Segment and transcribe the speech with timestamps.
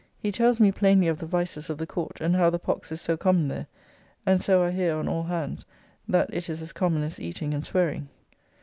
[0.17, 2.99] He tells me plainly of the vices of the Court, and how the pox is
[2.99, 3.67] so common there,
[4.25, 5.63] and so I hear on all hands
[6.07, 8.09] that it is as common as eating and swearing.